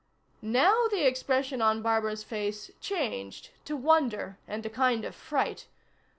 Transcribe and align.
Now 0.41 0.87
the 0.87 1.05
expression 1.05 1.61
on 1.61 1.83
Barbara's 1.83 2.23
face 2.23 2.71
changed, 2.79 3.51
to 3.65 3.77
wonder 3.77 4.39
and 4.47 4.65
a 4.65 4.67
kind 4.71 5.05
of 5.05 5.13
fright. 5.13 5.67